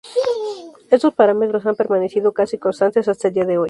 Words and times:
Estos 0.89 1.13
parámetros 1.13 1.67
han 1.67 1.75
permanecido 1.75 2.33
casi 2.33 2.57
constantes 2.57 3.07
hasta 3.07 3.27
el 3.27 3.35
día 3.35 3.45
de 3.45 3.57
hoy. 3.59 3.59